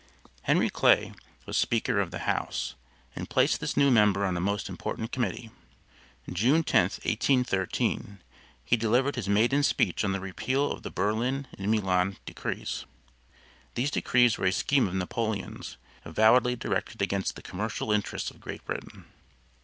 [0.41, 1.13] Henry Clay
[1.45, 2.73] was speaker of the house,
[3.15, 5.51] and placed this new member on a most important committee.
[6.33, 8.17] June 10, 1813,
[8.65, 12.87] he delivered his maiden speech on the repeal of the Berlin and Milan decrees.
[13.75, 18.65] These decrees were a scheme of Napoleon's, avowedly directed against the commercial interests of Great
[18.65, 19.05] Britain.